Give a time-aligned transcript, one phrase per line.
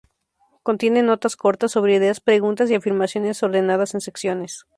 [0.63, 4.65] Contiene notas cortas sobre ideas, preguntas y afirmaciones ordenadas en secciones.